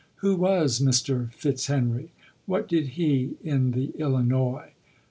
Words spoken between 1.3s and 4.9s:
Fitzhenry? What did he in the Illinois?